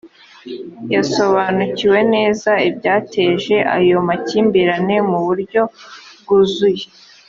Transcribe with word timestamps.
yasobanukiwe 0.93 1.99
neza 2.13 2.51
ibyateje 2.69 3.55
ayo 3.77 3.97
makimbirane 4.07 4.95
mu 5.09 5.19
buryo 5.27 5.61
bwuzuye 6.21 6.85